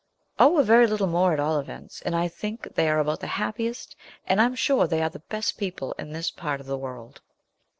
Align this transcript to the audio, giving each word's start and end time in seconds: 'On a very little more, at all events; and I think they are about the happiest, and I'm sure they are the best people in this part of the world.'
'On 0.39 0.57
a 0.57 0.63
very 0.63 0.87
little 0.87 1.05
more, 1.05 1.31
at 1.31 1.39
all 1.39 1.59
events; 1.59 2.01
and 2.01 2.15
I 2.15 2.27
think 2.27 2.73
they 2.73 2.89
are 2.89 2.97
about 2.97 3.19
the 3.19 3.27
happiest, 3.27 3.95
and 4.25 4.41
I'm 4.41 4.55
sure 4.55 4.87
they 4.87 5.03
are 5.03 5.11
the 5.11 5.19
best 5.19 5.59
people 5.59 5.91
in 5.99 6.11
this 6.11 6.31
part 6.31 6.59
of 6.59 6.65
the 6.65 6.75
world.' 6.75 7.21